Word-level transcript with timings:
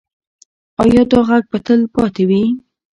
ایا 0.81 1.01
دا 1.11 1.19
غږ 1.27 1.43
به 1.51 1.57
تل 1.65 1.81
پاتې 1.95 2.23
وي؟ 2.29 2.43